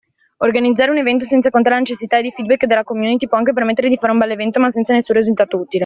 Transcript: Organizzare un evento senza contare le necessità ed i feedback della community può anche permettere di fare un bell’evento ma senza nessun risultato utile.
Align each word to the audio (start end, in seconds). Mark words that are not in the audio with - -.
Organizzare 0.37 0.89
un 0.89 0.97
evento 0.97 1.25
senza 1.25 1.51
contare 1.51 1.75
le 1.75 1.81
necessità 1.81 2.17
ed 2.17 2.25
i 2.25 2.31
feedback 2.31 2.65
della 2.65 2.83
community 2.83 3.27
può 3.27 3.37
anche 3.37 3.53
permettere 3.53 3.87
di 3.87 3.97
fare 3.97 4.11
un 4.13 4.17
bell’evento 4.17 4.59
ma 4.59 4.71
senza 4.71 4.95
nessun 4.95 5.15
risultato 5.15 5.57
utile. 5.57 5.79